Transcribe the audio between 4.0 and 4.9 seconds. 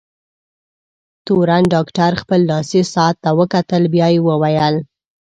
یې وویل: